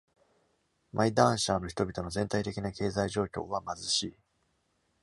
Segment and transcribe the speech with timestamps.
[0.93, 4.15] マイダーンシャーの人々の全体的な経済状況は貧しい。